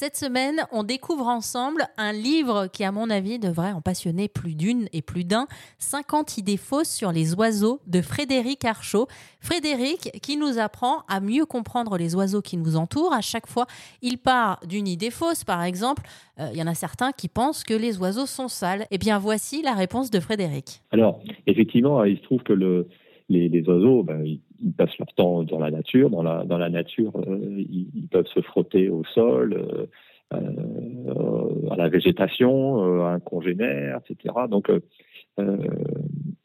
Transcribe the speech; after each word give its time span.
Cette 0.00 0.16
semaine, 0.16 0.62
on 0.72 0.82
découvre 0.82 1.26
ensemble 1.26 1.84
un 1.98 2.14
livre 2.14 2.68
qui, 2.68 2.84
à 2.84 2.90
mon 2.90 3.10
avis, 3.10 3.38
devrait 3.38 3.72
en 3.72 3.82
passionner 3.82 4.28
plus 4.28 4.54
d'une 4.54 4.88
et 4.94 5.02
plus 5.02 5.24
d'un. 5.24 5.46
50 5.76 6.38
idées 6.38 6.56
fausses 6.56 6.88
sur 6.88 7.12
les 7.12 7.34
oiseaux 7.34 7.82
de 7.86 8.00
Frédéric 8.00 8.64
Archaud. 8.64 9.08
Frédéric 9.40 10.18
qui 10.22 10.38
nous 10.38 10.58
apprend 10.58 11.02
à 11.06 11.20
mieux 11.20 11.44
comprendre 11.44 11.98
les 11.98 12.14
oiseaux 12.14 12.40
qui 12.40 12.56
nous 12.56 12.76
entourent. 12.76 13.12
À 13.12 13.20
chaque 13.20 13.46
fois, 13.46 13.66
il 14.00 14.16
part 14.16 14.60
d'une 14.66 14.88
idée 14.88 15.10
fausse. 15.10 15.44
Par 15.44 15.62
exemple, 15.62 16.00
euh, 16.38 16.48
il 16.54 16.58
y 16.58 16.62
en 16.62 16.66
a 16.66 16.74
certains 16.74 17.12
qui 17.12 17.28
pensent 17.28 17.62
que 17.62 17.74
les 17.74 17.98
oiseaux 17.98 18.24
sont 18.24 18.48
sales. 18.48 18.86
Eh 18.90 18.96
bien, 18.96 19.18
voici 19.18 19.60
la 19.60 19.74
réponse 19.74 20.10
de 20.10 20.18
Frédéric. 20.18 20.80
Alors, 20.92 21.20
effectivement, 21.46 22.04
il 22.04 22.16
se 22.16 22.22
trouve 22.22 22.42
que 22.42 22.54
le, 22.54 22.88
les, 23.30 23.68
oiseaux, 23.68 24.02
ben, 24.02 24.24
ils, 24.24 24.72
passent 24.72 24.98
leur 24.98 25.12
temps 25.14 25.44
dans 25.44 25.58
la 25.58 25.70
nature. 25.70 26.10
Dans 26.10 26.22
la, 26.22 26.44
dans 26.44 26.58
la 26.58 26.68
nature, 26.68 27.16
euh, 27.16 27.38
ils, 27.58 28.08
peuvent 28.10 28.26
se 28.26 28.40
frotter 28.40 28.88
au 28.88 29.04
sol, 29.04 29.54
euh, 29.54 29.86
euh, 30.34 31.70
à 31.70 31.76
la 31.76 31.88
végétation, 31.88 33.04
à 33.04 33.12
un 33.12 33.20
congénère, 33.20 34.00
etc. 34.08 34.34
Donc, 34.48 34.70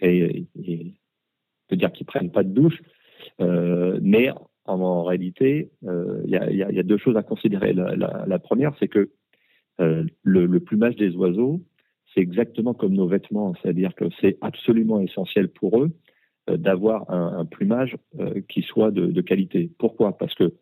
et, 0.00 0.46
peut 1.68 1.76
dire 1.76 1.92
qu'ils 1.92 2.06
prennent 2.06 2.30
pas 2.30 2.44
de 2.44 2.50
douche, 2.50 2.80
mais 3.40 4.30
en, 4.64 5.02
réalité, 5.02 5.70
il 5.82 6.30
y 6.30 6.78
a, 6.78 6.82
deux 6.82 6.98
choses 6.98 7.16
à 7.16 7.22
considérer. 7.22 7.72
La, 7.72 8.38
première, 8.38 8.72
c'est 8.78 8.88
que 8.88 9.10
le, 9.78 10.58
plumage 10.60 10.96
des 10.96 11.14
oiseaux, 11.16 11.60
c'est 12.14 12.20
exactement 12.20 12.72
comme 12.72 12.94
nos 12.94 13.06
vêtements, 13.06 13.54
c'est-à-dire 13.60 13.94
que 13.94 14.06
c'est 14.20 14.38
absolument 14.40 15.00
essentiel 15.00 15.48
pour 15.48 15.82
eux 15.82 15.92
d'avoir 16.56 17.10
un, 17.10 17.44
plumage 17.44 17.96
euh, 18.18 18.40
qui 18.48 18.62
soit 18.62 18.90
de, 18.90 19.20
qualité. 19.20 19.70
Pourquoi? 19.78 20.16
Parce 20.16 20.34
que, 20.34 20.54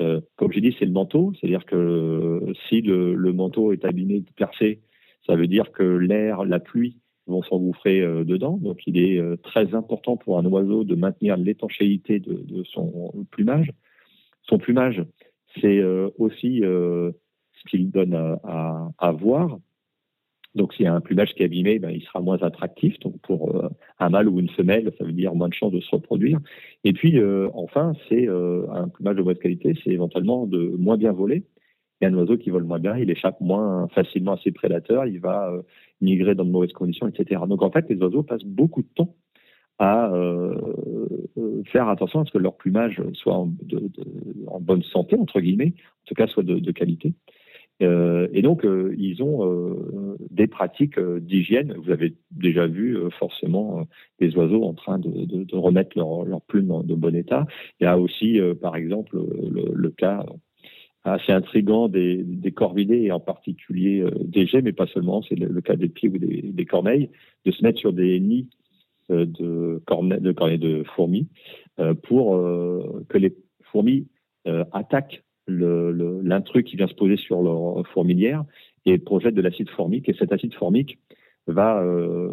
euh, 0.00 0.20
comme 0.36 0.52
j'ai 0.52 0.60
dit, 0.60 0.74
c'est 0.78 0.84
le 0.84 0.92
manteau, 0.92 1.32
c'est-à-dire 1.34 1.64
que 1.64 2.52
si 2.68 2.80
le, 2.80 3.32
manteau 3.32 3.72
est 3.72 3.84
abîmé, 3.84 4.22
percé, 4.36 4.80
ça 5.26 5.36
veut 5.36 5.46
dire 5.46 5.72
que 5.72 5.82
l'air, 5.82 6.44
la 6.44 6.58
pluie 6.58 6.98
vont 7.26 7.42
s'engouffrer 7.42 8.00
dedans. 8.24 8.56
Donc, 8.56 8.80
il 8.86 8.98
est 8.98 9.20
très 9.42 9.74
important 9.74 10.16
pour 10.16 10.38
un 10.38 10.44
oiseau 10.44 10.82
de 10.82 10.96
maintenir 10.96 11.36
l'étanchéité 11.36 12.18
de, 12.18 12.64
son 12.64 13.12
plumage. 13.30 13.70
Son 14.42 14.58
plumage, 14.58 15.04
c'est 15.60 15.80
aussi 16.18 16.62
ce 16.62 17.70
qu'il 17.70 17.92
donne 17.92 18.14
à 18.42 19.12
voir, 19.12 19.58
donc, 20.54 20.74
s'il 20.74 20.84
y 20.84 20.88
a 20.88 20.94
un 20.94 21.00
plumage 21.00 21.32
qui 21.34 21.42
est 21.42 21.46
abîmé, 21.46 21.78
ben, 21.78 21.90
il 21.90 22.02
sera 22.02 22.20
moins 22.20 22.42
attractif. 22.42 22.98
Donc, 23.00 23.18
pour 23.22 23.56
euh, 23.56 23.68
un 23.98 24.10
mâle 24.10 24.28
ou 24.28 24.38
une 24.38 24.50
femelle, 24.50 24.92
ça 24.98 25.04
veut 25.04 25.12
dire 25.12 25.34
moins 25.34 25.48
de 25.48 25.54
chances 25.54 25.72
de 25.72 25.80
se 25.80 25.90
reproduire. 25.90 26.38
Et 26.84 26.92
puis, 26.92 27.18
euh, 27.18 27.48
enfin, 27.54 27.94
c'est 28.08 28.28
euh, 28.28 28.66
un 28.70 28.88
plumage 28.88 29.16
de 29.16 29.22
mauvaise 29.22 29.38
qualité, 29.38 29.74
c'est 29.82 29.90
éventuellement 29.90 30.46
de 30.46 30.74
moins 30.78 30.98
bien 30.98 31.12
voler. 31.12 31.44
Et 32.02 32.06
un 32.06 32.14
oiseau 32.14 32.36
qui 32.36 32.50
vole 32.50 32.64
moins 32.64 32.80
bien, 32.80 32.96
il 32.98 33.10
échappe 33.10 33.40
moins 33.40 33.88
facilement 33.88 34.32
à 34.32 34.38
ses 34.38 34.50
prédateurs, 34.50 35.06
il 35.06 35.20
va 35.20 35.52
migrer 36.00 36.34
dans 36.34 36.44
de 36.44 36.50
mauvaises 36.50 36.72
conditions, 36.72 37.06
etc. 37.06 37.40
Donc, 37.48 37.62
en 37.62 37.70
fait, 37.70 37.88
les 37.88 37.96
oiseaux 37.96 38.24
passent 38.24 38.44
beaucoup 38.44 38.82
de 38.82 38.88
temps 38.94 39.14
à 39.78 40.12
faire 41.66 41.88
attention 41.88 42.20
à 42.20 42.24
ce 42.24 42.32
que 42.32 42.38
leur 42.38 42.56
plumage 42.56 43.00
soit 43.14 43.34
en, 43.34 43.52
en, 44.48 44.60
bonne 44.60 44.82
santé, 44.82 45.16
entre 45.16 45.40
guillemets, 45.40 45.74
en 45.76 46.06
tout 46.06 46.14
cas 46.14 46.26
soit 46.26 46.42
de, 46.42 46.58
de 46.58 46.72
qualité. 46.72 47.14
Euh, 47.80 48.28
et 48.32 48.42
donc, 48.42 48.64
euh, 48.64 48.94
ils 48.98 49.22
ont 49.22 49.46
euh, 49.46 50.16
des 50.30 50.46
pratiques 50.46 51.00
d'hygiène. 51.00 51.74
Vous 51.78 51.90
avez 51.90 52.14
déjà 52.30 52.66
vu 52.66 52.98
forcément 53.18 53.86
des 54.20 54.36
oiseaux 54.36 54.64
en 54.64 54.74
train 54.74 54.98
de, 54.98 55.56
remettre 55.56 55.96
leurs 55.96 56.24
leur 56.24 56.42
plumes 56.42 56.82
de 56.84 56.94
bon 56.94 57.14
état. 57.14 57.46
Il 57.80 57.84
y 57.84 57.86
a 57.86 57.98
aussi, 57.98 58.40
par 58.60 58.76
exemple, 58.76 59.18
le, 59.50 59.90
cas 59.90 60.24
assez 61.04 61.32
intrigant 61.32 61.88
des, 61.88 62.24
corvidés 62.54 63.02
et 63.02 63.12
en 63.12 63.20
particulier 63.20 64.04
des 64.20 64.46
jets, 64.46 64.62
mais 64.62 64.72
pas 64.72 64.86
seulement, 64.86 65.22
c'est 65.22 65.34
le, 65.34 65.60
cas 65.60 65.76
des 65.76 65.88
pieds 65.88 66.08
ou 66.08 66.18
des, 66.18 66.64
corneilles, 66.66 67.10
de 67.44 67.50
se 67.50 67.62
mettre 67.62 67.78
sur 67.78 67.92
des 67.92 68.20
nids 68.20 68.48
de, 69.08 69.24
de, 69.24 70.56
de 70.56 70.82
fourmis 70.94 71.28
pour 72.04 72.36
que 73.08 73.18
les 73.18 73.34
fourmis 73.62 74.06
attaquent 74.72 75.22
l'intrus 76.22 76.64
qui 76.64 76.76
vient 76.76 76.86
se 76.86 76.94
poser 76.94 77.16
sur 77.16 77.42
leur 77.42 77.86
fourmilière 77.88 78.44
et 78.84 78.98
projette 78.98 79.34
de 79.34 79.42
l'acide 79.42 79.70
formique. 79.70 80.08
Et 80.08 80.14
cet 80.14 80.32
acide 80.32 80.54
formique 80.54 80.98
va 81.46 81.82
euh, 81.82 82.32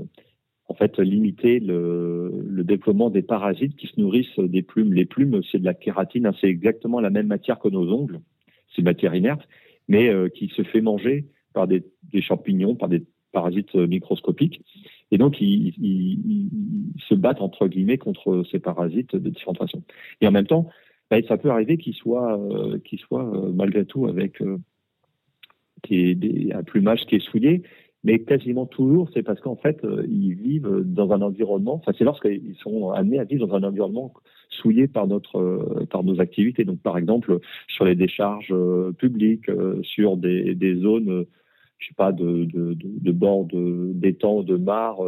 en 0.68 0.74
fait 0.74 0.98
limiter 1.00 1.60
le, 1.60 2.32
le, 2.48 2.64
déploiement 2.64 3.10
des 3.10 3.22
parasites 3.22 3.76
qui 3.76 3.88
se 3.88 4.00
nourrissent 4.00 4.40
des 4.40 4.62
plumes. 4.62 4.94
Les 4.94 5.06
plumes, 5.06 5.42
c'est 5.52 5.60
de 5.60 5.66
la 5.66 5.74
kératine, 5.74 6.26
hein, 6.26 6.34
c'est 6.40 6.48
exactement 6.48 7.00
la 7.00 7.10
même 7.10 7.28
matière 7.28 7.60
que 7.60 7.70
nos 7.70 7.92
ongles, 7.92 8.20
c'est 8.70 8.80
une 8.80 8.86
matière 8.86 9.16
inerte, 9.16 9.48
mais 9.88 10.10
euh, 10.10 10.30
qui 10.30 10.48
se 10.50 10.64
fait 10.64 10.82
manger 10.82 11.26
par 11.54 11.68
des, 11.68 11.84
des, 12.12 12.22
champignons, 12.22 12.76
par 12.76 12.90
des 12.90 13.04
parasites 13.32 13.76
microscopiques. 13.76 14.62
Et 15.12 15.18
donc, 15.18 15.42
ils, 15.42 15.74
ils, 15.80 16.50
se 17.08 17.16
battent, 17.16 17.42
entre 17.42 17.68
guillemets, 17.68 17.98
contre 17.98 18.44
ces 18.52 18.60
parasites 18.60 19.16
de 19.16 19.30
différentes 19.30 19.58
façons. 19.58 19.84
Et 20.22 20.28
en 20.28 20.32
même 20.32 20.46
temps, 20.46 20.70
ben, 21.10 21.24
ça 21.28 21.38
peut 21.38 21.50
arriver 21.50 21.78
qu'ils 21.78 21.96
soient, 21.96 22.40
euh, 22.40 22.78
soit, 22.98 23.24
euh, 23.24 23.52
malgré 23.52 23.86
tout 23.86 24.08
avec 24.08 24.42
euh, 24.42 24.58
des, 25.90 26.52
un 26.54 26.64
plumage 26.64 27.06
qui 27.08 27.16
est 27.16 27.26
souillé, 27.26 27.64
mais 28.04 28.20
quasiment 28.20 28.66
toujours, 28.66 29.10
c'est 29.14 29.24
parce 29.24 29.42
qu'en 29.42 29.56
fait, 29.56 29.86
ils 30.08 30.34
vivent 30.34 30.84
dans 30.86 31.12
un 31.12 31.22
environnement, 31.22 31.76
enfin, 31.76 31.92
c'est 31.98 32.06
lorsqu'ils 32.06 32.56
sont 32.56 32.92
amenés 32.92 33.20
à 33.20 33.26
vivre 33.26 33.46
dans 33.46 33.56
un 33.56 33.64
environnement 33.64 34.14
souillé 34.50 34.88
par 34.88 35.06
notre 35.06 35.86
par 35.90 36.04
nos 36.06 36.22
activités. 36.22 36.64
Donc, 36.64 36.80
par 36.80 36.98
exemple, 36.98 37.40
sur 37.68 37.84
les 37.84 37.96
décharges 37.96 38.56
publiques, 38.98 39.52
sur 39.82 40.16
des, 40.16 40.76
zones 40.78 41.26
je 41.80 41.88
sais 41.88 41.94
pas, 41.94 42.14
de, 42.14 42.46
de, 42.46 42.74
de, 42.74 43.12
bord 43.12 43.48
d'étangs, 43.52 44.44
de, 44.44 44.54
de 44.54 44.64
mares, 44.64 45.02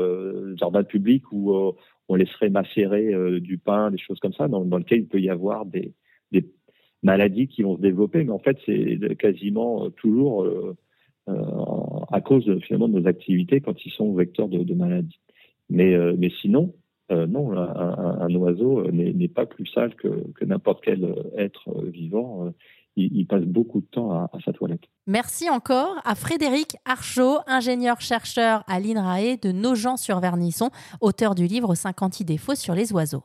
jardins 0.58 0.84
publics 0.84 1.32
où 1.32 1.74
on 2.12 2.16
laisserait 2.16 2.50
macérer 2.50 3.14
euh, 3.14 3.40
du 3.40 3.58
pain, 3.58 3.90
des 3.90 3.98
choses 3.98 4.20
comme 4.20 4.34
ça, 4.34 4.50
dans, 4.50 4.64
lequel 4.64 5.00
il 5.00 5.08
peut 5.08 5.22
y 5.22 5.30
avoir 5.30 5.66
des, 5.66 5.94
maladies 7.04 7.48
qui 7.48 7.64
vont 7.64 7.78
se 7.78 7.82
développer. 7.82 8.24
Mais 8.24 8.32
en 8.32 8.40
fait, 8.40 8.58
c'est 8.66 9.18
quasiment 9.18 9.86
euh, 9.86 9.90
toujours 9.90 10.44
euh, 10.44 10.76
à 12.12 12.22
cause 12.22 12.60
finalement 12.60 12.90
de 12.90 13.00
nos 13.00 13.08
activités 13.08 13.60
quand 13.62 13.86
ils 13.86 13.92
sont 13.92 14.14
vecteurs 14.14 14.50
de, 14.50 14.74
maladies. 14.76 15.20
Mais, 15.70 15.96
mais 16.18 16.30
sinon, 16.42 16.74
non, 17.10 17.54
un, 17.54 18.36
oiseau 18.36 18.92
n'est 18.92 19.28
pas 19.30 19.46
plus 19.46 19.66
sale 19.68 19.96
que, 19.96 20.46
n'importe 20.46 20.84
quel 20.84 21.16
être 21.38 21.82
vivant 21.86 22.54
il, 22.96 23.26
passe 23.26 23.44
beaucoup 23.44 23.82
de 23.82 23.86
temps 23.86 24.12
à, 24.12 24.30
sa 24.44 24.54
toilette. 24.54 24.84
Merci 25.08 25.50
encore 25.50 25.96
à 26.04 26.16
Frédéric 26.16 26.78
Archaud, 26.86 27.40
ingénieur-chercheur 27.48 28.64
à 28.68 28.80
l'INRAE 28.80 29.38
de 29.42 29.52
Nogent-sur-Vernisson, 29.52 30.70
auteur 31.00 31.36
du 31.36 31.48
livre 31.48 31.76
50 31.76 32.20
idées 32.20 32.38
fausses 32.38 32.60
sur 32.60 32.76
les 32.76 32.92
oiseaux. 32.94 33.24